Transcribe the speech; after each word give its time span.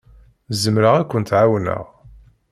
Zemreɣ 0.61 0.93
ad 0.95 1.07
kent-ɛawneɣ. 1.11 1.83